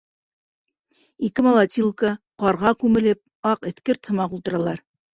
[1.27, 2.15] Ике молотилка,
[2.47, 3.23] ҡарға күмелеп,
[3.55, 4.87] аҡ эҫкерт һымаҡ ултыралар.